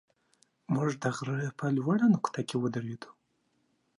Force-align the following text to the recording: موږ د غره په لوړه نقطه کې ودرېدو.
موږ 0.73 0.89
د 1.03 1.05
غره 1.15 1.49
په 1.59 1.65
لوړه 1.77 2.05
نقطه 2.15 2.41
کې 2.47 2.55
ودرېدو. 2.57 3.09